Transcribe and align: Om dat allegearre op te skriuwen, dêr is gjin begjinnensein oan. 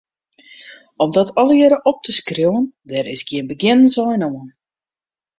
Om 0.95 1.11
dat 1.11 1.33
allegearre 1.41 1.81
op 1.91 1.97
te 2.05 2.11
skriuwen, 2.19 2.63
dêr 2.89 3.07
is 3.15 3.21
gjin 3.27 3.49
begjinnensein 3.51 4.21
oan. 4.31 4.49